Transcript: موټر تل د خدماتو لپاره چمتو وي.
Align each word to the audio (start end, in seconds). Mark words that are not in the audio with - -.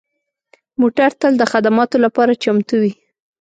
موټر 0.81 1.09
تل 1.21 1.33
د 1.37 1.43
خدماتو 1.51 1.97
لپاره 2.05 2.39
چمتو 2.43 2.75
وي. 2.81 2.93